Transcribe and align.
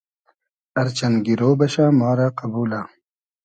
ار 0.79 0.87
چئن 0.97 1.13
گیرۉ 1.25 1.41
بئشۂ 1.59 1.85
ما 1.99 2.09
رۂ 2.17 2.27
قئبولۂ 2.37 2.81